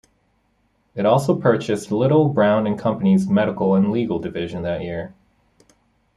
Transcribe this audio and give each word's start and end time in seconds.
It 0.95 1.05
also 1.05 1.35
purchased 1.35 1.91
Little, 1.91 2.27
Brown 2.29 2.65
and 2.65 2.75
Company's 2.75 3.27
medical 3.29 3.75
and 3.75 3.91
legal 3.91 4.17
division 4.17 4.63
that 4.63 4.81
year. 4.81 5.13